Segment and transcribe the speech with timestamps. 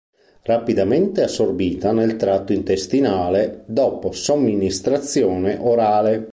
[0.41, 6.29] Rapidamente assorbita nel tratto intestinale dopo somministrazione orale.